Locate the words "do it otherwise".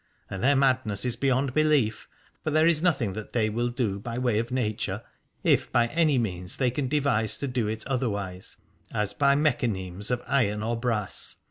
7.47-8.57